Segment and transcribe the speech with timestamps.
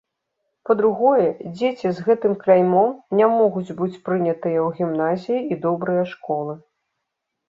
[0.67, 1.25] Па-другое,
[1.57, 6.57] дзеці з гэтым кляймом не могуць быць прынятыя ў гімназіі і добрыя школы.